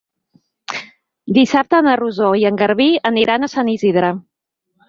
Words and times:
Dissabte 1.37 1.83
na 1.89 1.95
Rosó 2.01 2.31
i 2.45 2.47
en 2.51 2.59
Garbí 2.65 2.91
aniran 3.13 3.45
a 3.49 3.53
Sant 3.57 3.73
Isidre. 3.79 4.13